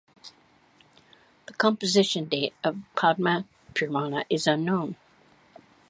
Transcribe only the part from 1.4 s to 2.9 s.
The composition date of